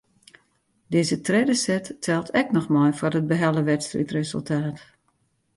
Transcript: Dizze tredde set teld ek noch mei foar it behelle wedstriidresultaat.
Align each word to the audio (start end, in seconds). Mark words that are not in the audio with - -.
Dizze 0.93 1.17
tredde 1.27 1.57
set 1.65 1.85
teld 2.05 2.31
ek 2.41 2.49
noch 2.57 2.71
mei 2.75 2.91
foar 2.99 3.17
it 3.19 3.29
behelle 3.31 3.63
wedstriidresultaat. 3.71 4.77